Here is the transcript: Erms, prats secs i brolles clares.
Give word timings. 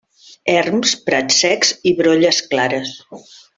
Erms, 0.53 0.93
prats 1.09 1.37
secs 1.45 1.75
i 1.91 1.95
brolles 2.01 2.43
clares. 2.55 2.97